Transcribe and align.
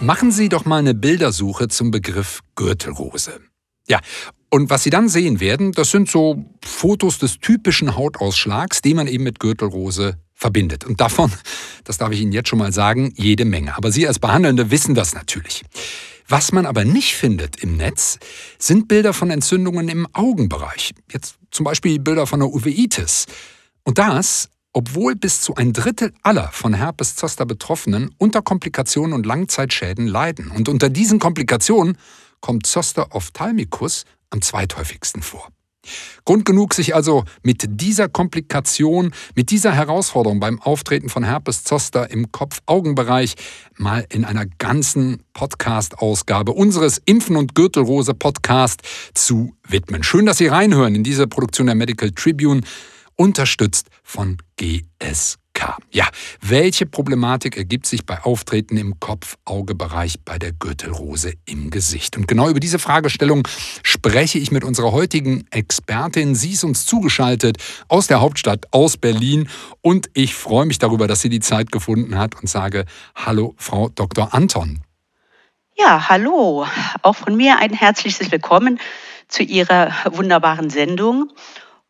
Machen 0.00 0.30
Sie 0.30 0.48
doch 0.48 0.64
mal 0.64 0.78
eine 0.78 0.94
Bildersuche 0.94 1.66
zum 1.66 1.90
Begriff 1.90 2.40
Gürtelrose. 2.54 3.40
Ja, 3.88 3.98
und 4.48 4.70
was 4.70 4.84
Sie 4.84 4.90
dann 4.90 5.08
sehen 5.08 5.40
werden, 5.40 5.72
das 5.72 5.90
sind 5.90 6.08
so 6.08 6.44
Fotos 6.64 7.18
des 7.18 7.40
typischen 7.40 7.96
Hautausschlags, 7.96 8.80
den 8.80 8.94
man 8.96 9.08
eben 9.08 9.24
mit 9.24 9.40
Gürtelrose 9.40 10.16
verbindet. 10.34 10.84
Und 10.84 11.00
davon, 11.00 11.32
das 11.84 11.98
darf 11.98 12.12
ich 12.12 12.20
Ihnen 12.20 12.30
jetzt 12.30 12.48
schon 12.48 12.60
mal 12.60 12.72
sagen, 12.72 13.12
jede 13.16 13.44
Menge. 13.44 13.76
Aber 13.76 13.90
Sie 13.90 14.06
als 14.06 14.20
Behandelnde 14.20 14.70
wissen 14.70 14.94
das 14.94 15.14
natürlich. 15.14 15.64
Was 16.28 16.52
man 16.52 16.64
aber 16.64 16.84
nicht 16.84 17.16
findet 17.16 17.56
im 17.56 17.76
Netz, 17.76 18.18
sind 18.58 18.86
Bilder 18.86 19.12
von 19.12 19.30
Entzündungen 19.30 19.88
im 19.88 20.06
Augenbereich. 20.12 20.92
Jetzt 21.10 21.38
zum 21.50 21.64
Beispiel 21.64 21.98
Bilder 21.98 22.26
von 22.26 22.38
der 22.38 22.50
Uveitis. 22.50 23.26
Und 23.82 23.98
das, 23.98 24.48
obwohl 24.78 25.16
bis 25.16 25.40
zu 25.40 25.56
ein 25.56 25.72
Drittel 25.72 26.12
aller 26.22 26.50
von 26.52 26.72
Herpes 26.72 27.16
zoster 27.16 27.44
Betroffenen 27.44 28.14
unter 28.16 28.42
Komplikationen 28.42 29.12
und 29.12 29.26
Langzeitschäden 29.26 30.06
leiden. 30.06 30.52
Und 30.52 30.68
unter 30.68 30.88
diesen 30.88 31.18
Komplikationen 31.18 31.98
kommt 32.40 32.64
Zoster 32.64 33.12
ophthalmicus 33.12 34.04
am 34.30 34.40
zweithäufigsten 34.40 35.20
vor. 35.20 35.48
Grund 36.24 36.44
genug, 36.44 36.74
sich 36.74 36.94
also 36.94 37.24
mit 37.42 37.64
dieser 37.80 38.08
Komplikation, 38.08 39.10
mit 39.34 39.50
dieser 39.50 39.72
Herausforderung 39.72 40.38
beim 40.38 40.62
Auftreten 40.62 41.08
von 41.08 41.24
Herpes 41.24 41.64
Zoster 41.64 42.12
im 42.12 42.30
Kopf-Augenbereich 42.30 43.34
mal 43.78 44.06
in 44.10 44.24
einer 44.24 44.46
ganzen 44.46 45.24
Podcast-Ausgabe 45.32 46.52
unseres 46.52 47.02
Impfen- 47.04 47.36
und 47.36 47.56
Gürtelrose-Podcast 47.56 48.82
zu 49.14 49.54
widmen. 49.66 50.04
Schön, 50.04 50.26
dass 50.26 50.38
Sie 50.38 50.46
reinhören 50.46 50.94
in 50.94 51.02
diese 51.02 51.26
Produktion 51.26 51.66
der 51.66 51.74
Medical 51.74 52.12
Tribune, 52.12 52.60
unterstützt 53.18 53.88
von 54.02 54.38
GSK. 54.56 55.76
Ja, 55.90 56.06
welche 56.40 56.86
Problematik 56.86 57.56
ergibt 57.56 57.84
sich 57.84 58.06
bei 58.06 58.22
Auftreten 58.22 58.76
im 58.76 59.00
Kopf-Auge-Bereich 59.00 60.20
bei 60.24 60.38
der 60.38 60.52
Gürtelrose 60.52 61.32
im 61.44 61.70
Gesicht? 61.70 62.16
Und 62.16 62.28
genau 62.28 62.48
über 62.48 62.60
diese 62.60 62.78
Fragestellung 62.78 63.46
spreche 63.82 64.38
ich 64.38 64.52
mit 64.52 64.62
unserer 64.62 64.92
heutigen 64.92 65.46
Expertin. 65.50 66.36
Sie 66.36 66.52
ist 66.52 66.62
uns 66.62 66.86
zugeschaltet 66.86 67.58
aus 67.88 68.06
der 68.06 68.20
Hauptstadt, 68.20 68.66
aus 68.70 68.96
Berlin. 68.96 69.48
Und 69.82 70.08
ich 70.14 70.34
freue 70.34 70.66
mich 70.66 70.78
darüber, 70.78 71.08
dass 71.08 71.20
sie 71.20 71.28
die 71.28 71.40
Zeit 71.40 71.72
gefunden 71.72 72.16
hat 72.16 72.40
und 72.40 72.48
sage 72.48 72.84
Hallo, 73.16 73.54
Frau 73.58 73.88
Dr. 73.88 74.32
Anton. 74.32 74.80
Ja, 75.76 76.08
hallo. 76.08 76.66
Auch 77.02 77.16
von 77.16 77.36
mir 77.36 77.58
ein 77.58 77.72
herzliches 77.72 78.30
Willkommen 78.30 78.78
zu 79.26 79.42
Ihrer 79.42 79.92
wunderbaren 80.12 80.70
Sendung. 80.70 81.32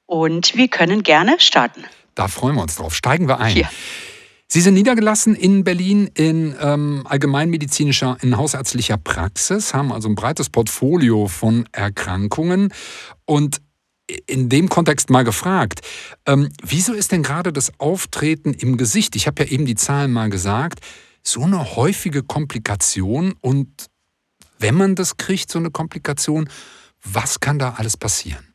Und 0.08 0.56
wir 0.56 0.68
können 0.68 1.02
gerne 1.02 1.36
starten. 1.38 1.84
Da 2.14 2.28
freuen 2.28 2.56
wir 2.56 2.62
uns 2.62 2.76
drauf. 2.76 2.94
Steigen 2.94 3.28
wir 3.28 3.40
ein. 3.40 3.54
Ja. 3.54 3.68
Sie 4.46 4.62
sind 4.62 4.72
niedergelassen 4.72 5.34
in 5.34 5.64
Berlin 5.64 6.10
in 6.14 6.56
ähm, 6.58 7.02
allgemeinmedizinischer, 7.04 8.16
in 8.22 8.38
hausärztlicher 8.38 8.96
Praxis, 8.96 9.74
haben 9.74 9.92
also 9.92 10.08
ein 10.08 10.14
breites 10.14 10.48
Portfolio 10.48 11.28
von 11.28 11.68
Erkrankungen. 11.72 12.72
Und 13.26 13.60
in 14.26 14.48
dem 14.48 14.70
Kontext 14.70 15.10
mal 15.10 15.24
gefragt, 15.24 15.82
ähm, 16.24 16.48
wieso 16.62 16.94
ist 16.94 17.12
denn 17.12 17.22
gerade 17.22 17.52
das 17.52 17.78
Auftreten 17.78 18.54
im 18.54 18.78
Gesicht, 18.78 19.14
ich 19.14 19.26
habe 19.26 19.44
ja 19.44 19.50
eben 19.50 19.66
die 19.66 19.74
Zahlen 19.74 20.10
mal 20.10 20.30
gesagt, 20.30 20.80
so 21.22 21.42
eine 21.42 21.76
häufige 21.76 22.22
Komplikation? 22.22 23.34
Und 23.42 23.68
wenn 24.58 24.74
man 24.74 24.94
das 24.94 25.18
kriegt, 25.18 25.50
so 25.50 25.58
eine 25.58 25.70
Komplikation, 25.70 26.48
was 27.04 27.40
kann 27.40 27.58
da 27.58 27.74
alles 27.76 27.98
passieren? 27.98 28.47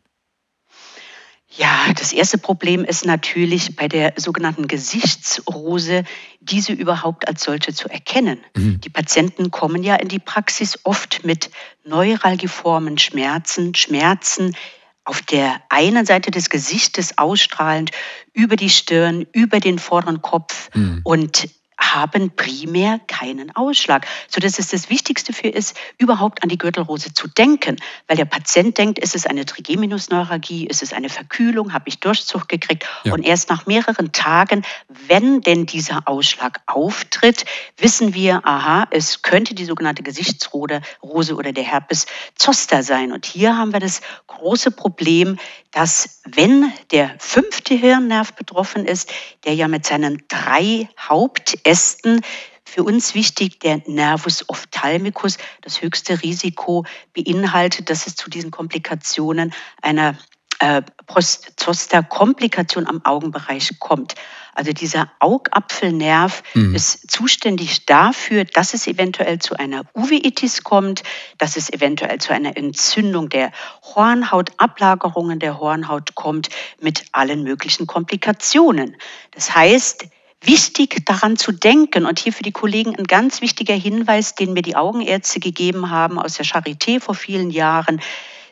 Ja, 1.55 1.93
das 1.95 2.13
erste 2.13 2.39
Problem 2.39 2.83
ist 2.83 3.05
natürlich 3.05 3.75
bei 3.75 3.87
der 3.87 4.13
sogenannten 4.17 4.67
Gesichtsrose, 4.67 6.03
diese 6.39 6.73
überhaupt 6.73 7.27
als 7.27 7.43
solche 7.43 7.73
zu 7.73 7.89
erkennen. 7.89 8.39
Mhm. 8.55 8.81
Die 8.81 8.89
Patienten 8.89 9.51
kommen 9.51 9.83
ja 9.83 9.95
in 9.95 10.07
die 10.07 10.19
Praxis 10.19 10.79
oft 10.83 11.23
mit 11.23 11.51
neuralgiformen 11.83 12.97
Schmerzen, 12.97 13.75
Schmerzen 13.75 14.55
auf 15.05 15.21
der 15.21 15.61
einen 15.69 16.05
Seite 16.05 16.31
des 16.31 16.49
Gesichtes 16.49 17.17
ausstrahlend 17.17 17.91
über 18.31 18.55
die 18.55 18.69
Stirn, 18.69 19.27
über 19.31 19.59
den 19.59 19.77
vorderen 19.77 20.21
Kopf 20.21 20.69
mhm. 20.73 21.01
und 21.03 21.49
haben 21.93 22.31
primär 22.35 22.99
keinen 23.07 23.55
Ausschlag, 23.55 24.07
sodass 24.27 24.59
es 24.59 24.69
das 24.69 24.89
Wichtigste 24.89 25.33
für 25.33 25.47
ist, 25.47 25.77
überhaupt 25.97 26.43
an 26.43 26.49
die 26.49 26.57
Gürtelrose 26.57 27.13
zu 27.13 27.27
denken, 27.27 27.77
weil 28.07 28.17
der 28.17 28.25
Patient 28.25 28.77
denkt, 28.77 28.99
ist 28.99 29.15
es 29.15 29.25
eine 29.25 29.45
Trigeminusneuralgie, 29.45 30.67
ist 30.67 30.83
es 30.83 30.93
eine 30.93 31.09
Verkühlung, 31.09 31.73
habe 31.73 31.87
ich 31.87 31.99
Durchzug 31.99 32.47
gekriegt. 32.47 32.85
Ja. 33.03 33.13
und 33.13 33.23
erst 33.23 33.49
nach 33.49 33.65
mehreren 33.65 34.11
Tagen, 34.11 34.63
wenn 34.87 35.41
denn 35.41 35.65
dieser 35.65 36.07
Ausschlag 36.07 36.61
auftritt, 36.67 37.45
wissen 37.77 38.13
wir, 38.13 38.45
aha, 38.45 38.87
es 38.91 39.21
könnte 39.21 39.53
die 39.53 39.65
sogenannte 39.65 40.03
Gesichtsrose 40.03 41.35
oder 41.35 41.51
der 41.51 41.63
Herpes 41.63 42.05
Zoster 42.35 42.83
sein. 42.83 43.11
Und 43.11 43.25
hier 43.25 43.57
haben 43.57 43.73
wir 43.73 43.79
das 43.79 44.01
große 44.27 44.71
Problem, 44.71 45.37
dass 45.71 46.21
wenn 46.25 46.71
der 46.91 47.15
fünfte 47.17 47.73
Hirnnerv 47.73 48.33
betroffen 48.33 48.85
ist, 48.85 49.11
der 49.43 49.55
ja 49.55 49.67
mit 49.67 49.85
seinen 49.85 50.23
drei 50.27 50.87
Hauptästen 51.83 52.21
für 52.65 52.83
uns 52.83 53.13
wichtig, 53.13 53.59
der 53.59 53.81
Nervus 53.87 54.47
ophthalmicus, 54.47 55.37
das 55.61 55.81
höchste 55.81 56.23
Risiko 56.23 56.85
beinhaltet, 57.13 57.89
dass 57.89 58.07
es 58.07 58.15
zu 58.15 58.29
diesen 58.29 58.51
Komplikationen 58.51 59.53
einer 59.81 60.17
äh, 60.59 60.81
Zoster-Komplikation 61.57 62.87
am 62.87 63.03
Augenbereich 63.03 63.79
kommt. 63.79 64.15
Also 64.55 64.71
dieser 64.71 65.11
Augapfelnerv 65.19 66.41
mhm. 66.53 66.73
ist 66.73 67.11
zuständig 67.11 67.85
dafür, 67.85 68.45
dass 68.45 68.73
es 68.73 68.87
eventuell 68.87 69.39
zu 69.39 69.55
einer 69.55 69.83
Uveitis 69.93 70.63
kommt, 70.63 71.03
dass 71.37 71.57
es 71.57 71.69
eventuell 71.71 72.19
zu 72.19 72.33
einer 72.33 72.55
Entzündung 72.55 73.29
der 73.29 73.51
Hornhaut, 73.83 74.51
Ablagerungen 74.57 75.39
der 75.39 75.59
Hornhaut 75.59 76.15
kommt 76.15 76.49
mit 76.79 77.05
allen 77.11 77.43
möglichen 77.43 77.87
Komplikationen. 77.87 78.95
Das 79.31 79.53
heißt, 79.53 80.07
wichtig 80.45 81.05
daran 81.05 81.37
zu 81.37 81.51
denken 81.51 82.05
und 82.05 82.19
hier 82.19 82.33
für 82.33 82.43
die 82.43 82.51
Kollegen 82.51 82.95
ein 82.95 83.05
ganz 83.05 83.41
wichtiger 83.41 83.75
Hinweis, 83.75 84.35
den 84.35 84.53
mir 84.53 84.61
die 84.61 84.75
Augenärzte 84.75 85.39
gegeben 85.39 85.89
haben 85.89 86.19
aus 86.19 86.35
der 86.35 86.45
Charité 86.45 86.99
vor 86.99 87.15
vielen 87.15 87.49
Jahren. 87.49 88.01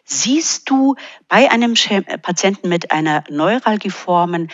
Siehst 0.03 0.69
du 0.69 0.95
bei 1.27 1.51
einem 1.51 1.75
Patienten 2.21 2.69
mit 2.69 2.91
einer 2.91 3.23
neuralgiformen 3.29 4.49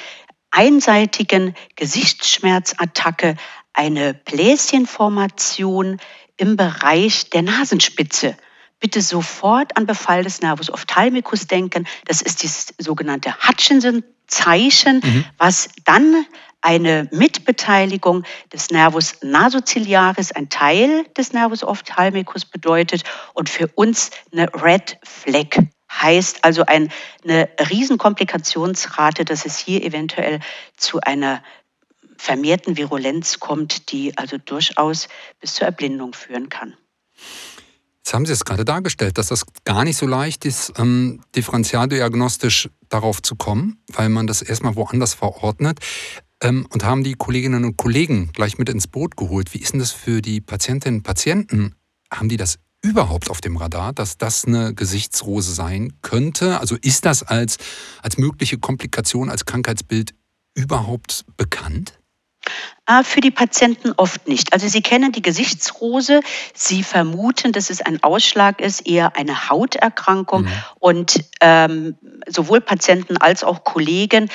einseitigen 0.51 1.55
Gesichtsschmerzattacke 1.75 3.35
eine 3.73 4.13
Bläschenformation 4.13 5.99
im 6.37 6.55
Bereich 6.55 7.29
der 7.29 7.43
Nasenspitze. 7.43 8.35
Bitte 8.79 9.01
sofort 9.01 9.75
an 9.75 9.85
Befall 9.85 10.23
des 10.23 10.41
Nervus 10.41 10.69
ophthalmicus 10.69 11.47
denken. 11.47 11.87
Das 12.05 12.21
ist 12.21 12.43
das 12.43 12.73
sogenannte 12.77 13.35
Hutchinson-Zeichen, 13.47 15.01
mhm. 15.03 15.25
was 15.37 15.69
dann 15.83 16.25
eine 16.61 17.07
Mitbeteiligung 17.11 18.23
des 18.51 18.69
Nervus 18.69 19.15
nasociliaris, 19.21 20.31
ein 20.31 20.49
Teil 20.49 21.05
des 21.15 21.33
Nervus 21.33 21.63
ophthalmicus 21.63 22.45
bedeutet 22.45 23.03
und 23.33 23.49
für 23.49 23.67
uns 23.75 24.11
eine 24.31 24.51
Red 24.53 24.97
Flag 25.03 25.57
heißt 25.89 26.43
also 26.43 26.65
ein, 26.65 26.91
eine 27.23 27.49
Riesenkomplikationsrate, 27.69 29.25
dass 29.25 29.45
es 29.45 29.57
hier 29.57 29.83
eventuell 29.83 30.39
zu 30.75 30.99
einer 31.01 31.41
vermehrten 32.17 32.77
Virulenz 32.77 33.39
kommt, 33.39 33.91
die 33.91 34.17
also 34.17 34.37
durchaus 34.37 35.07
bis 35.39 35.53
zur 35.53 35.67
Erblindung 35.67 36.13
führen 36.13 36.49
kann. 36.49 36.75
Jetzt 37.99 38.13
haben 38.13 38.25
Sie 38.25 38.33
es 38.33 38.45
gerade 38.45 38.63
dargestellt, 38.63 39.17
dass 39.17 39.27
das 39.27 39.45
gar 39.65 39.83
nicht 39.83 39.97
so 39.97 40.07
leicht 40.07 40.45
ist, 40.45 40.73
ähm, 40.77 41.21
differenzialdiagnostisch 41.35 42.69
darauf 42.87 43.21
zu 43.21 43.35
kommen, 43.35 43.83
weil 43.91 44.07
man 44.07 44.27
das 44.27 44.41
erstmal 44.41 44.75
woanders 44.77 45.13
verordnet. 45.13 45.79
Ähm, 46.41 46.67
und 46.69 46.83
haben 46.83 47.03
die 47.03 47.15
Kolleginnen 47.15 47.65
und 47.65 47.77
Kollegen 47.77 48.31
gleich 48.33 48.57
mit 48.57 48.69
ins 48.69 48.87
Boot 48.87 49.17
geholt. 49.17 49.53
Wie 49.53 49.59
ist 49.59 49.73
denn 49.73 49.79
das 49.79 49.91
für 49.91 50.21
die 50.21 50.41
Patientinnen 50.41 50.99
und 50.99 51.03
Patienten? 51.03 51.75
Haben 52.11 52.29
die 52.29 52.37
das 52.37 52.59
überhaupt 52.81 53.29
auf 53.29 53.41
dem 53.41 53.57
Radar, 53.57 53.93
dass 53.93 54.17
das 54.17 54.45
eine 54.45 54.73
Gesichtsrose 54.73 55.53
sein 55.53 55.93
könnte? 56.01 56.59
Also 56.59 56.77
ist 56.81 57.05
das 57.05 57.23
als, 57.23 57.57
als 58.01 58.17
mögliche 58.17 58.57
Komplikation, 58.57 59.29
als 59.29 59.45
Krankheitsbild 59.45 60.13
überhaupt 60.53 61.25
bekannt? 61.37 61.99
Ah, 62.85 63.03
für 63.03 63.19
die 63.19 63.31
Patienten 63.31 63.91
oft 63.97 64.29
nicht. 64.29 64.53
Also 64.53 64.69
sie 64.69 64.81
kennen 64.81 65.11
die 65.11 65.21
Gesichtsrose, 65.21 66.21
sie 66.53 66.83
vermuten, 66.83 67.51
dass 67.51 67.69
es 67.69 67.81
ein 67.81 68.01
Ausschlag 68.01 68.61
ist, 68.61 68.87
eher 68.87 69.17
eine 69.17 69.49
Hauterkrankung. 69.49 70.43
Mhm. 70.43 70.51
Und 70.79 71.23
ähm, 71.41 71.97
sowohl 72.27 72.61
Patienten 72.61 73.17
als 73.17 73.43
auch 73.43 73.65
Kollegen 73.65 74.29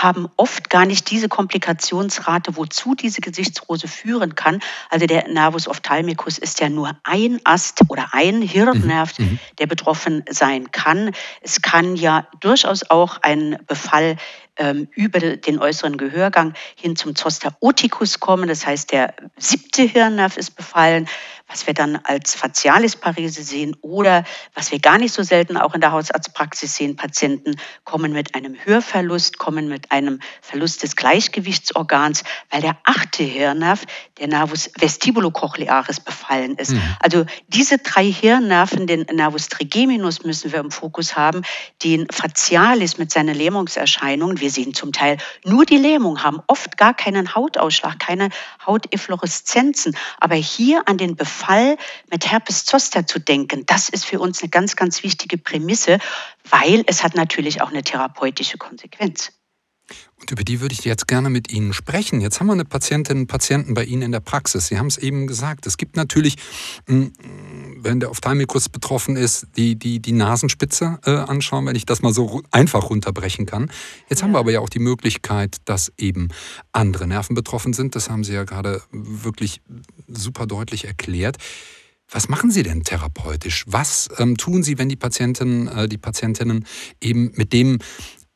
haben 0.00 0.28
oft 0.36 0.70
gar 0.70 0.86
nicht 0.86 1.10
diese 1.10 1.28
Komplikationsrate, 1.28 2.56
wozu 2.56 2.94
diese 2.94 3.20
Gesichtsrose 3.20 3.88
führen 3.88 4.34
kann. 4.34 4.60
Also 4.90 5.06
der 5.06 5.28
Nervus 5.28 5.68
ophthalmicus 5.68 6.38
ist 6.38 6.60
ja 6.60 6.68
nur 6.68 6.96
ein 7.04 7.40
Ast 7.44 7.82
oder 7.88 8.08
ein 8.12 8.42
Hirnnerv, 8.42 9.18
mhm. 9.18 9.24
mhm. 9.24 9.38
der 9.58 9.66
betroffen 9.66 10.24
sein 10.30 10.70
kann. 10.70 11.12
Es 11.40 11.62
kann 11.62 11.96
ja 11.96 12.26
durchaus 12.40 12.88
auch 12.88 13.18
ein 13.22 13.58
Befall 13.66 14.16
ähm, 14.56 14.88
über 14.94 15.18
den 15.18 15.58
äußeren 15.58 15.96
Gehörgang 15.96 16.54
hin 16.76 16.96
zum 16.96 17.14
Zoster 17.14 17.56
oticus 17.60 18.20
kommen. 18.20 18.48
Das 18.48 18.66
heißt, 18.66 18.92
der 18.92 19.14
siebte 19.36 19.82
Hirnnerv 19.82 20.36
ist 20.36 20.52
befallen, 20.52 21.08
was 21.52 21.66
wir 21.66 21.74
dann 21.74 21.96
als 22.04 22.34
Facialisparese 22.34 23.42
sehen 23.42 23.76
oder 23.82 24.24
was 24.54 24.72
wir 24.72 24.80
gar 24.80 24.98
nicht 24.98 25.12
so 25.12 25.22
selten 25.22 25.58
auch 25.58 25.74
in 25.74 25.82
der 25.82 25.92
Hausarztpraxis 25.92 26.76
sehen, 26.76 26.96
Patienten 26.96 27.56
kommen 27.84 28.12
mit 28.12 28.34
einem 28.34 28.56
Hörverlust, 28.64 29.38
kommen 29.38 29.68
mit 29.68 29.92
einem 29.92 30.20
Verlust 30.40 30.82
des 30.82 30.96
Gleichgewichtsorgans, 30.96 32.24
weil 32.50 32.62
der 32.62 32.78
achte 32.84 33.22
Hirnnerv, 33.22 33.84
der 34.18 34.28
Nervus 34.28 34.70
vestibulocochlearis, 34.78 36.00
befallen 36.00 36.56
ist. 36.56 36.72
Mhm. 36.72 36.82
Also 37.00 37.26
diese 37.48 37.78
drei 37.78 38.10
Hirnnerven, 38.10 38.86
den 38.86 39.02
Nervus 39.12 39.48
trigeminus 39.48 40.24
müssen 40.24 40.52
wir 40.52 40.60
im 40.60 40.70
Fokus 40.70 41.16
haben, 41.16 41.42
den 41.82 42.06
Facialis 42.10 42.96
mit 42.96 43.10
seinen 43.12 43.34
Lähmungserscheinungen, 43.34 44.40
wir 44.40 44.50
sehen 44.50 44.72
zum 44.72 44.92
Teil 44.92 45.18
nur 45.44 45.66
die 45.66 45.76
Lähmung, 45.76 46.22
haben 46.22 46.40
oft 46.46 46.78
gar 46.78 46.94
keinen 46.94 47.34
Hautausschlag, 47.34 47.98
keine 47.98 48.30
Hauteffloreszenzen, 48.66 49.96
aber 50.18 50.36
hier 50.36 50.88
an 50.88 50.96
den 50.96 51.14
Befall 51.42 51.76
mit 52.08 52.30
Herpes 52.30 52.64
zoster 52.64 53.04
zu 53.04 53.18
denken, 53.18 53.66
das 53.66 53.88
ist 53.88 54.04
für 54.04 54.20
uns 54.20 54.42
eine 54.42 54.50
ganz, 54.50 54.76
ganz 54.76 55.02
wichtige 55.02 55.38
Prämisse, 55.38 55.98
weil 56.48 56.84
es 56.86 57.02
hat 57.02 57.16
natürlich 57.16 57.62
auch 57.62 57.70
eine 57.70 57.82
therapeutische 57.82 58.58
Konsequenz. 58.58 59.32
Und 60.22 60.30
über 60.30 60.44
die 60.44 60.60
würde 60.60 60.72
ich 60.72 60.84
jetzt 60.84 61.08
gerne 61.08 61.30
mit 61.30 61.52
Ihnen 61.52 61.72
sprechen. 61.72 62.20
Jetzt 62.20 62.38
haben 62.38 62.46
wir 62.46 62.52
eine 62.52 62.64
Patientin, 62.64 63.16
einen 63.16 63.26
Patienten 63.26 63.74
bei 63.74 63.84
Ihnen 63.84 64.02
in 64.02 64.12
der 64.12 64.20
Praxis. 64.20 64.68
Sie 64.68 64.78
haben 64.78 64.86
es 64.86 64.96
eben 64.96 65.26
gesagt. 65.26 65.66
Es 65.66 65.76
gibt 65.76 65.96
natürlich, 65.96 66.36
hm, 66.86 67.12
wenn 67.78 67.98
der 67.98 68.08
Ophthalmikus 68.10 68.68
betroffen 68.68 69.16
ist, 69.16 69.48
die, 69.56 69.74
die, 69.74 70.00
die 70.00 70.12
Nasenspitze 70.12 71.00
äh, 71.04 71.10
anschauen, 71.10 71.66
wenn 71.66 71.74
ich 71.74 71.86
das 71.86 72.02
mal 72.02 72.14
so 72.14 72.40
einfach 72.52 72.88
runterbrechen 72.88 73.46
kann. 73.46 73.68
Jetzt 74.08 74.20
ja. 74.20 74.24
haben 74.24 74.32
wir 74.32 74.38
aber 74.38 74.52
ja 74.52 74.60
auch 74.60 74.68
die 74.68 74.78
Möglichkeit, 74.78 75.56
dass 75.64 75.92
eben 75.98 76.28
andere 76.70 77.08
Nerven 77.08 77.34
betroffen 77.34 77.72
sind. 77.72 77.96
Das 77.96 78.08
haben 78.08 78.22
Sie 78.22 78.32
ja 78.32 78.44
gerade 78.44 78.80
wirklich 78.92 79.60
super 80.06 80.46
deutlich 80.46 80.84
erklärt. 80.84 81.38
Was 82.08 82.28
machen 82.28 82.52
Sie 82.52 82.62
denn 82.62 82.84
therapeutisch? 82.84 83.64
Was 83.66 84.08
ähm, 84.18 84.36
tun 84.36 84.62
Sie, 84.62 84.78
wenn 84.78 84.88
die 84.88 84.96
Patienten, 84.96 85.66
äh, 85.66 85.88
die 85.88 85.98
Patientinnen 85.98 86.64
eben 87.00 87.32
mit 87.34 87.52
dem 87.52 87.78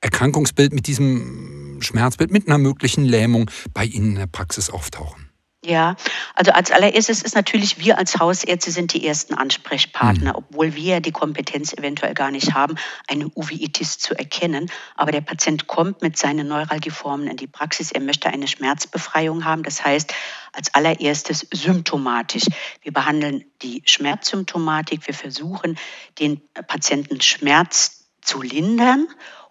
Erkrankungsbild, 0.00 0.72
mit 0.72 0.86
diesem 0.86 1.78
Schmerzbild, 1.80 2.30
mit 2.30 2.46
einer 2.46 2.58
möglichen 2.58 3.04
Lähmung 3.04 3.50
bei 3.72 3.84
Ihnen 3.84 4.10
in 4.10 4.14
der 4.16 4.26
Praxis 4.26 4.70
auftauchen? 4.70 5.26
Ja, 5.66 5.96
also 6.36 6.52
als 6.52 6.70
allererstes 6.70 7.22
ist 7.22 7.34
natürlich, 7.34 7.78
wir 7.78 7.98
als 7.98 8.20
Hausärzte 8.20 8.70
sind 8.70 8.92
die 8.92 9.04
ersten 9.04 9.34
Ansprechpartner, 9.34 10.30
mhm. 10.30 10.36
obwohl 10.36 10.76
wir 10.76 11.00
die 11.00 11.10
Kompetenz 11.10 11.72
eventuell 11.72 12.14
gar 12.14 12.30
nicht 12.30 12.54
haben, 12.54 12.76
eine 13.08 13.28
Uveitis 13.34 13.98
zu 13.98 14.16
erkennen. 14.16 14.70
Aber 14.94 15.10
der 15.10 15.22
Patient 15.22 15.66
kommt 15.66 16.02
mit 16.02 16.16
seinen 16.16 16.46
Neuralgieformen 16.46 17.26
in 17.26 17.36
die 17.36 17.48
Praxis. 17.48 17.90
Er 17.90 18.00
möchte 18.00 18.28
eine 18.28 18.46
Schmerzbefreiung 18.46 19.44
haben. 19.44 19.64
Das 19.64 19.84
heißt, 19.84 20.14
als 20.52 20.72
allererstes 20.72 21.48
symptomatisch. 21.52 22.44
Wir 22.82 22.92
behandeln 22.92 23.44
die 23.62 23.82
Schmerzsymptomatik. 23.86 25.04
Wir 25.08 25.14
versuchen, 25.14 25.76
den 26.20 26.42
Patienten 26.68 27.20
Schmerz 27.20 28.06
zu 28.20 28.40
lindern 28.40 29.08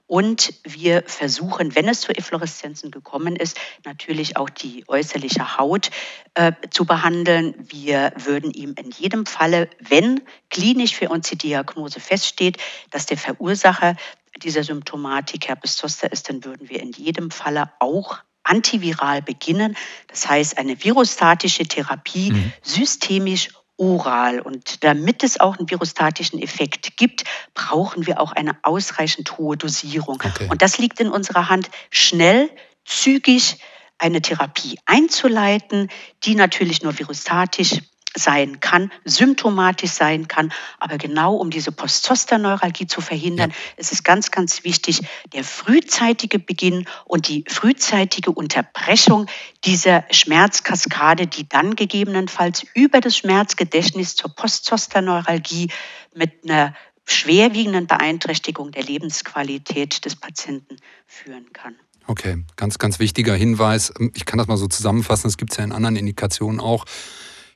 und 0.07 0.53
wir 0.63 1.03
versuchen, 1.07 1.75
wenn 1.75 1.87
es 1.87 2.01
zu 2.01 2.15
Effloreszenzen 2.15 2.91
gekommen 2.91 3.35
ist, 3.35 3.57
natürlich 3.85 4.37
auch 4.37 4.49
die 4.49 4.83
äußerliche 4.87 5.57
Haut 5.57 5.89
äh, 6.35 6.51
zu 6.69 6.85
behandeln. 6.85 7.55
Wir 7.57 8.13
würden 8.15 8.51
ihm 8.51 8.75
in 8.77 8.91
jedem 8.91 9.25
Falle, 9.25 9.67
wenn 9.79 10.21
klinisch 10.49 10.95
für 10.95 11.09
uns 11.09 11.29
die 11.29 11.37
Diagnose 11.37 11.99
feststeht, 11.99 12.57
dass 12.91 13.07
der 13.07 13.17
Verursacher 13.17 13.95
dieser 14.43 14.63
Symptomatik 14.63 15.47
Herpes 15.47 15.77
zoster 15.77 16.11
ist, 16.11 16.29
dann 16.29 16.43
würden 16.43 16.69
wir 16.69 16.81
in 16.81 16.91
jedem 16.91 17.31
Falle 17.31 17.71
auch 17.79 18.19
antiviral 18.43 19.21
beginnen. 19.21 19.75
Das 20.07 20.27
heißt, 20.27 20.57
eine 20.57 20.83
virostatische 20.83 21.65
Therapie 21.65 22.31
mhm. 22.31 22.53
systemisch 22.61 23.49
oral. 23.77 24.39
Und 24.39 24.83
damit 24.83 25.23
es 25.23 25.39
auch 25.39 25.57
einen 25.57 25.69
virostatischen 25.69 26.41
Effekt 26.41 26.97
gibt, 26.97 27.23
brauchen 27.53 28.05
wir 28.05 28.19
auch 28.19 28.31
eine 28.31 28.57
ausreichend 28.63 29.37
hohe 29.37 29.57
Dosierung. 29.57 30.21
Okay. 30.23 30.47
Und 30.49 30.61
das 30.61 30.77
liegt 30.77 30.99
in 30.99 31.09
unserer 31.09 31.49
Hand, 31.49 31.69
schnell, 31.89 32.49
zügig 32.85 33.57
eine 33.97 34.21
Therapie 34.21 34.77
einzuleiten, 34.85 35.89
die 36.23 36.35
natürlich 36.35 36.83
nur 36.83 36.97
virostatisch 36.97 37.81
sein 38.15 38.59
kann, 38.59 38.91
symptomatisch 39.03 39.91
sein 39.91 40.27
kann. 40.27 40.51
Aber 40.79 40.97
genau 40.97 41.35
um 41.35 41.49
diese 41.49 41.71
Postzosterneuralgie 41.71 42.87
zu 42.87 43.01
verhindern, 43.01 43.51
ja. 43.51 43.55
ist 43.77 43.91
es 43.91 44.03
ganz, 44.03 44.31
ganz 44.31 44.63
wichtig, 44.63 45.01
der 45.33 45.43
frühzeitige 45.43 46.39
Beginn 46.39 46.87
und 47.05 47.27
die 47.27 47.43
frühzeitige 47.47 48.31
Unterbrechung 48.31 49.27
dieser 49.63 50.05
Schmerzkaskade, 50.11 51.27
die 51.27 51.47
dann 51.47 51.75
gegebenenfalls 51.75 52.65
über 52.73 53.01
das 53.01 53.17
Schmerzgedächtnis 53.17 54.15
zur 54.15 54.33
Postzosterneuralgie 54.33 55.69
mit 56.13 56.43
einer 56.43 56.73
schwerwiegenden 57.07 57.87
Beeinträchtigung 57.87 58.71
der 58.71 58.83
Lebensqualität 58.83 60.05
des 60.05 60.15
Patienten 60.15 60.77
führen 61.05 61.53
kann. 61.53 61.75
Okay, 62.07 62.43
ganz, 62.55 62.77
ganz 62.77 62.99
wichtiger 62.99 63.33
Hinweis. 63.33 63.91
Ich 64.13 64.25
kann 64.25 64.37
das 64.37 64.47
mal 64.47 64.57
so 64.57 64.67
zusammenfassen, 64.67 65.23
das 65.23 65.37
gibt 65.37 65.51
es 65.51 65.57
ja 65.57 65.63
in 65.63 65.71
anderen 65.71 65.95
Indikationen 65.95 66.59
auch. 66.59 66.85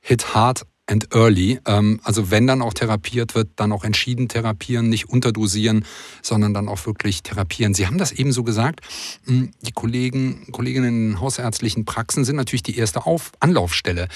Hit 0.00 0.34
Hard 0.34 0.66
and 0.86 1.14
Early. 1.14 1.60
Ähm, 1.66 2.00
also 2.02 2.30
wenn 2.30 2.46
dann 2.46 2.62
auch 2.62 2.74
therapiert 2.74 3.34
wird, 3.34 3.48
dann 3.56 3.72
auch 3.72 3.84
entschieden 3.84 4.28
therapieren, 4.28 4.88
nicht 4.88 5.08
unterdosieren, 5.08 5.84
sondern 6.22 6.52
dann 6.52 6.68
auch 6.68 6.84
wirklich 6.86 7.22
therapieren. 7.22 7.74
Sie 7.74 7.86
haben 7.86 7.98
das 7.98 8.12
eben 8.12 8.32
so 8.32 8.42
gesagt. 8.42 8.80
Hm, 9.26 9.52
die 9.62 9.72
Kollegen, 9.72 10.50
Kolleginnen 10.52 11.12
in 11.12 11.20
hausärztlichen 11.20 11.84
Praxen 11.84 12.24
sind 12.24 12.36
natürlich 12.36 12.62
die 12.62 12.76
erste 12.76 13.06
Auf 13.06 13.32
Anlaufstelle. 13.40 14.08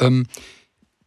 Ähm, 0.00 0.26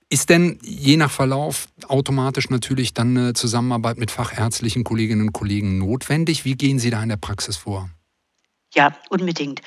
ist 0.09 0.29
denn 0.29 0.59
je 0.61 0.97
nach 0.97 1.11
Verlauf 1.11 1.67
automatisch 1.87 2.49
natürlich 2.49 2.93
dann 2.93 3.17
eine 3.17 3.33
Zusammenarbeit 3.33 3.97
mit 3.97 4.11
fachärztlichen 4.11 4.83
Kolleginnen 4.83 5.27
und 5.27 5.31
Kollegen 5.31 5.77
notwendig? 5.77 6.43
Wie 6.43 6.55
gehen 6.55 6.79
Sie 6.79 6.89
da 6.89 7.01
in 7.01 7.07
der 7.07 7.17
Praxis 7.17 7.55
vor? 7.55 7.89
Ja, 8.73 8.93
unbedingt. 9.09 9.61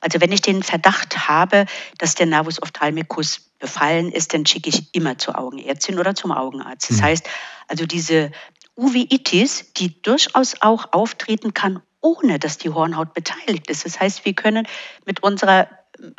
Also 0.00 0.20
wenn 0.20 0.32
ich 0.32 0.42
den 0.42 0.62
Verdacht 0.62 1.28
habe, 1.28 1.66
dass 1.98 2.14
der 2.14 2.26
Nervus 2.26 2.62
ophthalmicus 2.62 3.40
befallen 3.58 4.12
ist, 4.12 4.34
dann 4.34 4.46
schicke 4.46 4.70
ich 4.70 4.94
immer 4.94 5.18
zur 5.18 5.38
Augenärztin 5.38 5.98
oder 5.98 6.14
zum 6.14 6.32
Augenarzt. 6.32 6.90
Das 6.90 6.98
mhm. 6.98 7.04
heißt, 7.04 7.28
also 7.66 7.86
diese 7.86 8.30
Uveitis, 8.76 9.72
die 9.74 10.00
durchaus 10.02 10.56
auch 10.60 10.92
auftreten 10.92 11.52
kann, 11.52 11.82
ohne 12.00 12.38
dass 12.38 12.58
die 12.58 12.70
Hornhaut 12.70 13.12
beteiligt 13.12 13.68
ist. 13.68 13.84
Das 13.84 13.98
heißt, 13.98 14.24
wir 14.24 14.34
können 14.34 14.68
mit 15.04 15.22
unserer 15.22 15.68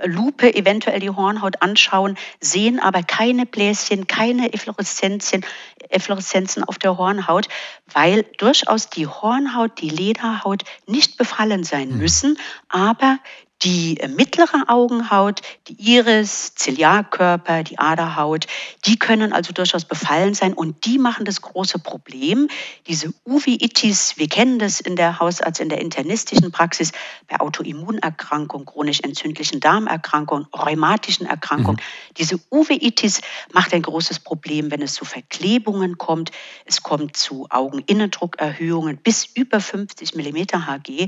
Lupe 0.03 0.53
eventuell 0.53 1.00
die 1.00 1.09
Hornhaut 1.09 1.62
anschauen, 1.62 2.17
sehen 2.41 2.79
aber 2.79 3.01
keine 3.01 3.45
Bläschen, 3.45 4.07
keine 4.07 4.53
Effloreszenzen, 4.53 5.45
Effloreszenzen 5.89 6.63
auf 6.63 6.77
der 6.77 6.98
Hornhaut, 6.98 7.48
weil 7.93 8.24
durchaus 8.38 8.89
die 8.89 9.07
Hornhaut, 9.07 9.79
die 9.79 9.89
Lederhaut 9.89 10.63
nicht 10.86 11.17
befallen 11.17 11.63
sein 11.63 11.91
mhm. 11.91 11.98
müssen, 11.98 12.38
aber 12.67 13.19
die 13.63 14.00
mittlere 14.16 14.70
Augenhaut, 14.70 15.42
die 15.68 15.74
Iris, 15.96 16.56
Ziliarkörper, 16.56 17.63
die 17.63 17.78
Aderhaut, 17.78 18.48
die 18.86 18.98
können 18.98 19.34
also 19.34 19.51
durchaus 19.51 19.84
befallen 19.84 20.34
sein 20.34 20.54
und 20.54 20.86
die 20.86 20.98
machen 20.98 21.25
das 21.25 21.42
große 21.42 21.80
Problem. 21.80 22.48
Diese 22.88 23.13
Uveitis, 23.25 24.18
wir 24.18 24.30
kennen 24.30 24.60
das 24.60 24.80
in 24.80 24.96
der 24.96 25.20
Hausarzt, 25.20 25.60
in 25.60 25.68
der 25.68 25.82
internistischen 25.82 26.51
Praxis, 26.51 26.94
bei 27.28 27.39
Autoimmunerkrankungen, 27.39 28.66
chronisch 28.66 29.01
entzündlichen 29.01 29.60
Darmerkrankungen, 29.60 30.48
rheumatischen 30.56 31.25
Erkrankungen. 31.25 31.78
Mhm. 31.78 32.13
Diese 32.18 32.39
Uveitis 32.50 33.22
macht 33.51 33.74
ein 33.74 33.82
großes 33.82 34.20
Problem, 34.20 34.72
wenn 34.72 34.82
es 34.82 34.94
zu 34.94 35.04
Verklebungen 35.04 35.98
kommt. 35.98 36.32
Es 36.66 36.82
kommt 36.82 37.18
zu 37.18 37.48
Augeninnendruckerhöhungen 37.50 38.98
bis 38.98 39.25
über 39.25 39.60
50 39.60 40.16
mm 40.16 40.66
Hg, 40.66 41.08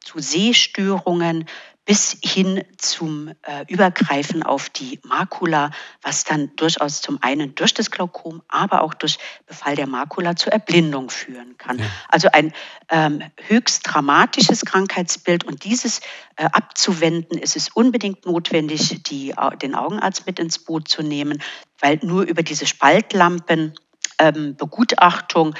zu 0.00 0.18
Sehstörungen, 0.18 1.48
bis 1.84 2.16
hin 2.22 2.62
zum 2.78 3.32
äh, 3.42 3.64
Übergreifen 3.66 4.42
auf 4.44 4.70
die 4.70 5.00
Makula, 5.02 5.72
was 6.00 6.22
dann 6.22 6.54
durchaus 6.54 7.00
zum 7.00 7.18
einen 7.22 7.56
durch 7.56 7.74
das 7.74 7.90
Glaukom, 7.90 8.42
aber 8.46 8.82
auch 8.82 8.94
durch 8.94 9.18
Befall 9.46 9.74
der 9.74 9.88
Makula 9.88 10.36
zur 10.36 10.52
Erblindung 10.52 11.10
führen 11.10 11.58
kann. 11.58 11.80
Ja. 11.80 11.86
Also 12.08 12.28
ein 12.32 12.52
ähm, 12.88 13.22
höchst 13.48 13.82
dramatisches 13.84 14.64
Krankheitsbild 14.64 15.42
und 15.42 15.64
dieses 15.64 16.00
äh, 16.36 16.44
abzuwenden, 16.44 17.38
ist 17.38 17.56
es 17.56 17.68
unbedingt 17.68 18.26
notwendig, 18.26 19.02
die, 19.02 19.34
den 19.60 19.74
Augenarzt 19.74 20.26
mit 20.26 20.38
ins 20.38 20.60
Boot 20.60 20.86
zu 20.86 21.02
nehmen, 21.02 21.42
weil 21.80 21.98
nur 22.02 22.22
über 22.22 22.44
diese 22.44 22.66
Spaltlampen 22.66 23.74
ähm, 24.18 24.54
Begutachtung 24.56 25.54
äh, 25.54 25.58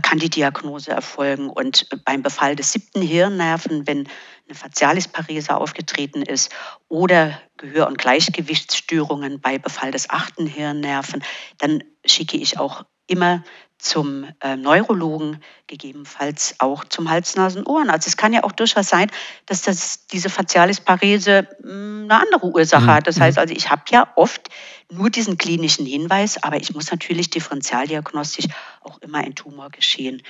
kann 0.00 0.18
die 0.18 0.30
Diagnose 0.30 0.90
erfolgen. 0.90 1.48
Und 1.50 1.88
beim 2.04 2.22
Befall 2.22 2.56
des 2.56 2.72
siebten 2.72 3.02
Hirnnerven, 3.02 3.86
wenn 3.86 4.08
eine 4.48 4.54
Facialisparese 4.54 5.56
aufgetreten 5.56 6.22
ist 6.22 6.52
oder 6.88 7.40
Gehör- 7.56 7.88
und 7.88 7.98
Gleichgewichtsstörungen 7.98 9.40
bei 9.40 9.58
Befall 9.58 9.90
des 9.90 10.10
achten 10.10 10.46
Hirnnerven, 10.46 11.22
dann 11.58 11.82
schicke 12.04 12.36
ich 12.36 12.58
auch 12.58 12.84
immer 13.06 13.42
zum 13.78 14.26
äh, 14.40 14.56
Neurologen, 14.56 15.40
gegebenenfalls 15.66 16.54
auch 16.58 16.84
zum 16.84 17.10
Hals-Nasen-Ohren. 17.10 17.90
Also 17.90 18.08
es 18.08 18.16
kann 18.16 18.32
ja 18.32 18.42
auch 18.42 18.52
durchaus 18.52 18.88
sein, 18.88 19.10
dass 19.44 19.62
das, 19.62 20.06
diese 20.06 20.30
Facialis-Parese 20.30 21.46
hm, 21.62 22.08
eine 22.08 22.20
andere 22.20 22.46
Ursache 22.46 22.84
mhm. 22.84 22.90
hat. 22.90 23.06
Das 23.06 23.20
heißt 23.20 23.36
mhm. 23.36 23.42
also, 23.42 23.54
ich 23.54 23.70
habe 23.70 23.82
ja 23.90 24.08
oft 24.16 24.48
nur 24.90 25.10
diesen 25.10 25.36
klinischen 25.36 25.84
Hinweis, 25.84 26.42
aber 26.42 26.56
ich 26.56 26.74
muss 26.74 26.90
natürlich 26.90 27.28
differentialdiagnostisch 27.30 28.46
auch 28.86 28.98
immer 28.98 29.18
ein 29.18 29.34
Tumorgeschehen 29.34 30.22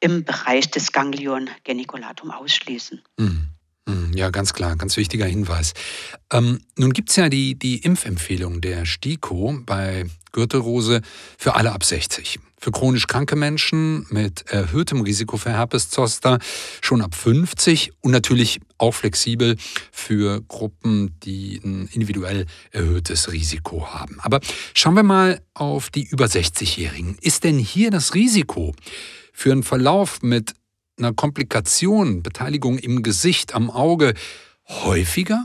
im 0.00 0.24
Bereich 0.24 0.70
des 0.70 0.92
Ganglion 0.92 1.48
geniculatum 1.64 2.30
ausschließen. 2.30 3.02
Mhm. 3.16 3.51
Mhm, 3.86 4.12
ja, 4.14 4.30
ganz 4.30 4.52
klar, 4.52 4.76
ganz 4.76 4.96
wichtiger 4.96 5.26
Hinweis. 5.26 5.72
Ähm, 6.32 6.60
nun 6.76 6.92
gibt 6.92 7.10
es 7.10 7.16
ja 7.16 7.28
die, 7.28 7.56
die 7.58 7.78
Impfempfehlung 7.78 8.60
der 8.60 8.86
STIKO 8.86 9.58
bei 9.66 10.06
Gürtelrose 10.30 11.02
für 11.36 11.56
alle 11.56 11.72
ab 11.72 11.84
60. 11.84 12.38
Für 12.58 12.70
chronisch 12.70 13.08
kranke 13.08 13.34
Menschen 13.34 14.06
mit 14.10 14.46
erhöhtem 14.46 15.00
Risiko 15.00 15.36
für 15.36 15.50
Herpes 15.50 15.90
Zoster 15.90 16.38
schon 16.80 17.02
ab 17.02 17.14
50 17.16 17.92
und 18.02 18.12
natürlich 18.12 18.60
auch 18.78 18.92
flexibel 18.92 19.56
für 19.90 20.40
Gruppen, 20.42 21.18
die 21.24 21.60
ein 21.64 21.88
individuell 21.92 22.46
erhöhtes 22.70 23.32
Risiko 23.32 23.88
haben. 23.88 24.20
Aber 24.20 24.38
schauen 24.74 24.94
wir 24.94 25.02
mal 25.02 25.40
auf 25.54 25.90
die 25.90 26.04
über 26.04 26.26
60-Jährigen. 26.26 27.18
Ist 27.20 27.42
denn 27.42 27.58
hier 27.58 27.90
das 27.90 28.14
Risiko 28.14 28.74
für 29.32 29.50
einen 29.50 29.64
Verlauf 29.64 30.22
mit 30.22 30.54
einer 30.98 31.12
Komplikation, 31.12 32.22
Beteiligung 32.22 32.78
im 32.78 33.02
Gesicht, 33.02 33.54
am 33.54 33.70
Auge 33.70 34.14
häufiger? 34.68 35.44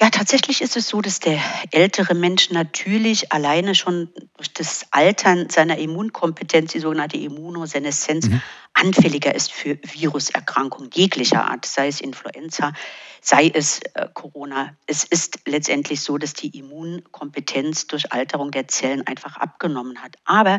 Ja, 0.00 0.10
tatsächlich 0.10 0.60
ist 0.60 0.76
es 0.76 0.88
so, 0.88 1.00
dass 1.00 1.20
der 1.20 1.38
ältere 1.70 2.14
Mensch 2.14 2.50
natürlich 2.50 3.32
alleine 3.32 3.76
schon 3.76 4.08
durch 4.36 4.52
das 4.52 4.86
Altern 4.90 5.48
seiner 5.50 5.78
Immunkompetenz, 5.78 6.72
die 6.72 6.80
sogenannte 6.80 7.16
Immunoseneszenz, 7.16 8.28
mhm. 8.28 8.42
anfälliger 8.72 9.32
ist 9.32 9.52
für 9.52 9.78
Viruserkrankungen 9.82 10.90
jeglicher 10.92 11.48
Art, 11.48 11.64
sei 11.64 11.86
es 11.86 12.00
Influenza, 12.00 12.72
sei 13.20 13.48
es 13.54 13.82
äh, 13.94 14.08
Corona. 14.12 14.76
Es 14.86 15.04
ist 15.04 15.38
letztendlich 15.46 16.00
so, 16.00 16.18
dass 16.18 16.34
die 16.34 16.58
Immunkompetenz 16.58 17.86
durch 17.86 18.12
Alterung 18.12 18.50
der 18.50 18.66
Zellen 18.66 19.06
einfach 19.06 19.36
abgenommen 19.36 20.02
hat. 20.02 20.16
Aber 20.24 20.58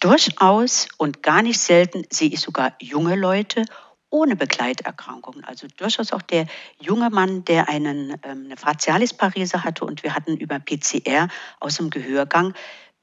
durchaus 0.00 0.88
und 0.96 1.22
gar 1.22 1.42
nicht 1.42 1.60
selten 1.60 2.04
sehe 2.10 2.30
ich 2.30 2.40
sogar 2.40 2.74
junge 2.80 3.16
Leute 3.16 3.64
ohne 4.10 4.34
Begleiterkrankungen. 4.34 5.44
Also 5.44 5.68
durchaus 5.76 6.12
auch 6.12 6.22
der 6.22 6.46
junge 6.80 7.10
Mann, 7.10 7.44
der 7.44 7.68
einen, 7.68 8.10
ähm, 8.24 8.46
eine 8.46 8.56
Facialisparese 8.56 9.62
hatte 9.62 9.84
und 9.84 10.02
wir 10.02 10.14
hatten 10.14 10.36
über 10.36 10.58
PCR 10.58 11.28
aus 11.60 11.76
dem 11.76 11.90
Gehörgang 11.90 12.54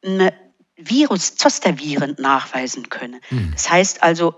eine 0.03 0.33
Virus, 0.75 1.35
Zosterviren 1.35 2.15
nachweisen 2.19 2.89
können. 2.89 3.21
Mhm. 3.29 3.51
Das 3.53 3.69
heißt 3.69 4.03
also, 4.03 4.35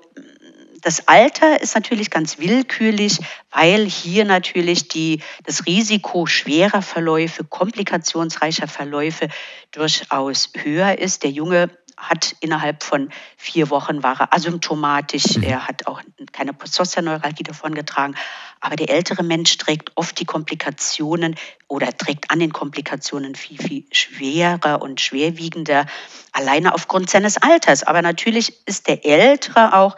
das 0.82 1.10
Alter 1.10 1.62
ist 1.62 1.76
natürlich 1.76 2.10
ganz 2.10 2.40
willkürlich, 2.40 3.20
weil 3.50 3.86
hier 3.86 4.24
natürlich 4.24 4.88
die, 4.88 5.22
das 5.44 5.66
Risiko 5.66 6.26
schwerer 6.26 6.82
Verläufe, 6.82 7.44
komplikationsreicher 7.44 8.68
Verläufe 8.68 9.28
durchaus 9.72 10.52
höher 10.56 10.98
ist. 10.98 11.24
Der 11.24 11.32
junge 11.32 11.70
hat 12.00 12.36
innerhalb 12.40 12.82
von 12.82 13.10
vier 13.38 13.70
Wochen 13.70 14.02
war 14.02 14.20
er 14.22 14.34
asymptomatisch. 14.34 15.36
Mhm. 15.38 15.44
Er 15.44 15.68
hat 15.68 15.86
auch 15.86 16.02
keine 16.32 16.54
Postzosterneuralgie 16.54 17.44
davongetragen. 17.44 18.16
Aber 18.62 18.76
der 18.76 18.90
ältere 18.90 19.22
Mensch 19.22 19.58
trägt 19.58 19.92
oft 19.96 20.20
die 20.20 20.26
Komplikationen 20.26 21.36
oder 21.68 21.96
trägt 21.96 22.32
an 22.32 22.40
den 22.40 22.54
Komplikationen 22.54 23.36
viel, 23.36 23.58
viel 23.58 23.86
schwerer 23.92 24.82
und 24.82 25.02
schwerwiegender, 25.02 25.86
alleine 26.32 26.74
aufgrund 26.74 27.10
seines 27.10 27.38
Alters. 27.38 27.84
Aber 27.84 28.02
natürlich 28.02 28.66
ist 28.66 28.88
der 28.88 29.06
Ältere 29.06 29.74
auch 29.76 29.96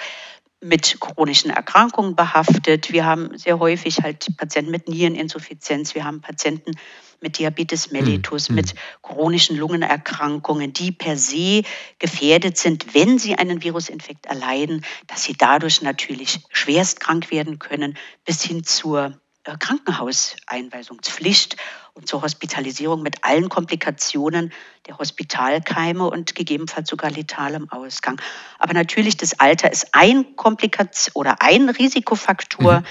mit 0.62 1.00
chronischen 1.00 1.50
Erkrankungen 1.50 2.15
behaftet. 2.15 2.91
Wir 2.91 3.05
haben 3.05 3.36
sehr 3.38 3.60
häufig 3.60 4.03
halt 4.03 4.27
Patienten 4.38 4.72
mit 4.72 4.88
Niereninsuffizienz. 4.88 5.96
Wir 5.96 6.03
haben 6.03 6.22
Patienten 6.22 6.74
mit 7.22 7.38
Diabetes 7.38 7.92
mellitus, 7.92 8.50
mhm. 8.50 8.56
mit 8.56 8.75
chronischen 9.01 9.58
Lungenerkrankungen, 9.58 10.74
die 10.74 10.92
per 10.92 11.18
se 11.18 11.63
gefährdet 12.00 12.58
sind, 12.58 12.94
wenn 12.94 13.20
sie 13.20 13.36
einen 13.36 13.63
Virusinfekt 13.63 14.25
erleiden, 14.25 14.84
dass 15.08 15.24
sie 15.24 15.34
dadurch 15.34 15.82
natürlich 15.82 16.40
schwerst 16.50 17.00
krank 17.00 17.32
werden 17.32 17.60
können, 17.60 17.98
bis 18.25 18.44
hin 18.44 18.63
zur 18.63 19.20
äh, 19.44 19.58
Krankenhauseinweisungspflicht 19.58 21.58
und 21.94 22.08
zur 22.08 22.22
Hospitalisierung 22.22 23.01
mit 23.01 23.24
allen 23.24 23.50
Komplikationen 23.50 24.54
der 24.88 24.98
Hospitalkeime 24.98 26.10
und 26.10 26.36
gegebenenfalls 26.36 26.90
sogar 26.90 27.12
letalem 27.12 27.70
Ausgang. 27.70 28.20
Aber 28.60 28.74
natürlich, 28.74 29.18
das 29.18 29.40
Alter 29.40 29.72
ist 29.72 29.94
ein 29.94 30.36
Komplikation 30.36 31.13
oder 31.16 31.42
ein 31.42 31.70
Risikofaktor. 31.70 32.82
Mhm 32.82 32.86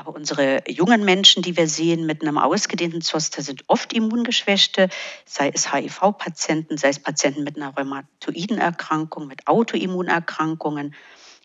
aber 0.00 0.14
unsere 0.14 0.62
jungen 0.66 1.04
Menschen, 1.04 1.42
die 1.42 1.58
wir 1.58 1.68
sehen 1.68 2.06
mit 2.06 2.22
einem 2.22 2.38
ausgedehnten 2.38 3.02
Zoster, 3.02 3.42
sind 3.42 3.64
oft 3.66 3.92
Immungeschwächte, 3.92 4.88
sei 5.26 5.50
es 5.54 5.72
HIV-Patienten, 5.72 6.78
sei 6.78 6.88
es 6.88 6.98
Patienten 6.98 7.44
mit 7.44 7.56
einer 7.56 7.76
rheumatoiden 7.76 8.56
Erkrankung, 8.56 9.26
mit 9.26 9.46
Autoimmunerkrankungen, 9.46 10.94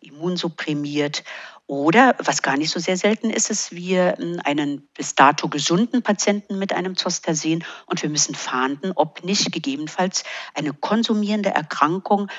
immunsupprimiert. 0.01 1.25
Oder, 1.67 2.15
was 2.19 2.41
gar 2.41 2.55
nicht 2.55 2.71
so 2.71 2.79
sehr 2.79 2.95
selten 2.95 3.29
ist, 3.29 3.49
ist, 3.49 3.75
wir 3.75 4.17
einen 4.45 4.87
bis 4.93 5.15
dato 5.15 5.49
gesunden 5.49 6.01
Patienten 6.01 6.57
mit 6.57 6.71
einem 6.71 6.95
Zoster 6.95 7.35
sehen 7.35 7.65
und 7.87 8.01
wir 8.03 8.09
müssen 8.09 8.35
fahnden, 8.35 8.93
ob 8.95 9.25
nicht 9.25 9.51
gegebenenfalls 9.51 10.23
eine 10.53 10.73
konsumierende 10.73 11.49
Erkrankung 11.49 12.29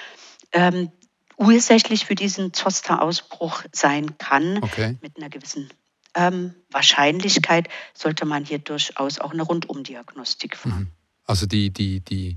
ähm, 0.52 0.90
ursächlich 1.36 2.06
für 2.06 2.14
diesen 2.14 2.54
Zoster-Ausbruch 2.54 3.64
sein 3.72 4.16
kann, 4.16 4.62
okay. 4.62 4.96
mit 5.02 5.18
einer 5.18 5.28
gewissen 5.28 5.68
ähm, 6.16 6.54
Wahrscheinlichkeit 6.70 7.68
sollte 7.94 8.26
man 8.26 8.44
hier 8.44 8.58
durchaus 8.58 9.20
auch 9.20 9.32
eine 9.32 9.42
Rundumdiagnostik 9.42 10.56
fahren. 10.56 10.80
Mhm. 10.80 11.06
Also 11.26 11.46
die, 11.46 11.70
die, 11.70 12.00
die 12.00 12.36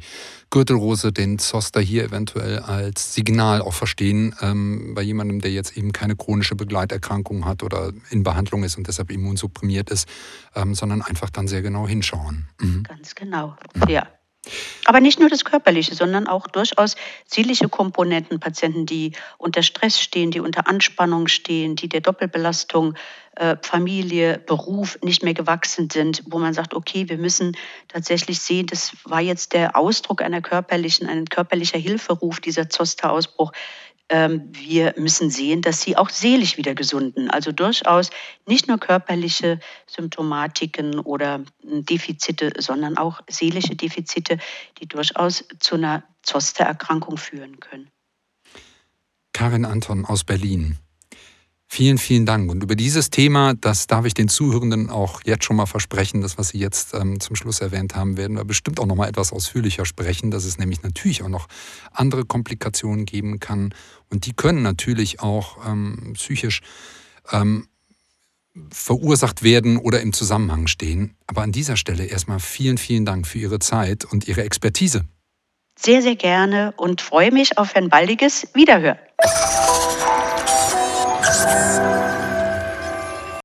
Gürtelrose, 0.50 1.14
den 1.14 1.38
Zoster 1.38 1.80
hier 1.80 2.06
eventuell 2.06 2.60
als 2.60 3.14
Signal 3.14 3.62
auch 3.62 3.74
verstehen 3.74 4.36
ähm, 4.42 4.94
bei 4.96 5.04
jemandem, 5.04 5.42
der 5.42 5.52
jetzt 5.52 5.78
eben 5.78 5.94
keine 5.94 6.16
chronische 6.16 6.56
Begleiterkrankung 6.56 7.46
hat 7.46 7.62
oder 7.62 7.94
in 8.10 8.24
Behandlung 8.24 8.64
ist 8.64 8.78
und 8.78 8.88
deshalb 8.88 9.12
immunsupprimiert 9.12 9.92
ist, 9.92 10.10
ähm, 10.56 10.74
sondern 10.74 11.04
einfach 11.04 11.30
dann 11.30 11.48
sehr 11.48 11.62
genau 11.62 11.88
hinschauen. 11.88 12.50
Mhm. 12.60 12.84
Ganz 12.84 13.14
genau, 13.14 13.56
mhm. 13.76 13.90
ja. 13.90 14.08
Aber 14.86 15.00
nicht 15.00 15.20
nur 15.20 15.30
das 15.30 15.46
Körperliche, 15.46 15.96
sondern 15.96 16.28
auch 16.28 16.48
durchaus 16.48 16.96
seelische 17.26 17.70
Komponenten, 17.70 18.40
Patienten, 18.40 18.86
die 18.86 19.14
unter 19.38 19.64
Stress 19.64 20.00
stehen, 20.00 20.32
die 20.32 20.40
unter 20.40 20.68
Anspannung 20.68 21.28
stehen, 21.28 21.76
die 21.76 21.90
der 21.90 22.02
Doppelbelastung 22.02 22.96
äh, 23.36 23.56
Familie, 23.62 24.40
Beruf 24.40 25.00
nicht 25.02 25.24
mehr 25.24 25.34
gewachsen 25.34 25.90
sind, 25.90 26.24
wo 26.28 26.40
man 26.40 26.54
sagt, 26.54 26.74
okay, 26.74 27.08
wir 27.10 27.18
müssen 27.18 27.56
tatsächlich 27.88 28.42
sehen, 28.42 28.68
das 28.68 28.94
war 29.06 29.22
jetzt 29.22 29.54
der 29.54 29.78
Ausdruck 29.78 30.22
einer 30.22 30.42
körperlichen, 30.42 31.08
ein 31.08 31.26
körperlicher 31.26 31.78
Hilferuf, 31.78 32.40
dieser 32.40 32.70
Zoster-Ausbruch. 32.70 33.52
Ähm, 34.10 34.50
wir 34.52 34.96
müssen 34.98 35.30
sehen, 35.30 35.62
dass 35.62 35.82
sie 35.82 35.96
auch 35.96 36.10
seelisch 36.10 36.58
wieder 36.58 36.74
gesunden. 36.74 37.30
Also 37.30 37.52
durchaus 37.52 38.10
nicht 38.48 38.68
nur 38.68 38.80
körperliche 38.80 39.60
Symptomatiken 39.88 41.00
oder 41.00 41.44
Defizite, 41.64 42.54
sondern 42.58 42.98
auch 42.98 43.22
seelische 43.30 43.76
Defizite, 43.76 44.40
die 44.80 44.88
durchaus 44.88 45.46
zu 45.60 45.76
einer 45.76 46.04
Zostererkrankung 46.24 47.18
führen 47.18 47.60
können. 47.60 47.90
Karin 49.34 49.66
Anton 49.66 50.06
aus 50.06 50.24
Berlin. 50.24 50.78
Vielen, 51.72 52.00
vielen 52.00 52.26
Dank. 52.26 52.50
Und 52.50 52.64
über 52.64 52.76
dieses 52.76 53.12
Thema, 53.12 53.54
das 53.54 53.86
darf 53.86 54.04
ich 54.06 54.16
den 54.16 54.28
Zuhörenden 54.28 54.90
auch 54.90 55.22
jetzt 55.24 55.46
schon 55.46 55.56
mal 55.56 55.68
versprechen, 55.68 56.20
das, 56.22 56.40
was 56.40 56.50
Sie 56.50 56.58
jetzt 56.58 56.96
ähm, 56.96 57.20
zum 57.20 57.36
Schluss 57.36 57.62
erwähnt 57.62 57.96
haben, 57.96 58.18
werden 58.18 58.38
wir 58.38 58.44
bestimmt 58.44 58.80
auch 58.80 58.88
noch 58.88 58.96
mal 58.96 59.08
etwas 59.08 59.32
ausführlicher 59.32 59.86
sprechen, 59.86 60.32
dass 60.32 60.46
es 60.46 60.58
nämlich 60.58 60.82
natürlich 60.82 61.22
auch 61.22 61.30
noch 61.30 61.48
andere 61.92 62.26
Komplikationen 62.26 63.06
geben 63.06 63.40
kann. 63.40 63.76
Und 64.10 64.26
die 64.26 64.34
können 64.34 64.64
natürlich 64.64 65.20
auch 65.20 65.64
ähm, 65.64 66.14
psychisch 66.16 66.62
ähm, 67.32 67.68
verursacht 68.72 69.44
werden 69.44 69.78
oder 69.78 70.02
im 70.02 70.12
Zusammenhang 70.12 70.66
stehen. 70.66 71.16
Aber 71.28 71.44
an 71.44 71.52
dieser 71.52 71.78
Stelle 71.78 72.06
erstmal 72.06 72.40
vielen, 72.40 72.80
vielen 72.80 73.06
Dank 73.06 73.28
für 73.28 73.38
Ihre 73.38 73.60
Zeit 73.60 74.06
und 74.06 74.28
Ihre 74.28 74.42
Expertise. 74.42 75.06
Sehr, 75.78 76.02
sehr 76.02 76.16
gerne 76.16 76.74
und 76.78 77.02
freue 77.02 77.32
mich 77.32 77.60
auf 77.60 77.76
ein 77.76 77.90
baldiges 77.90 78.48
Wiederhören. 78.56 78.98
you 81.30 82.19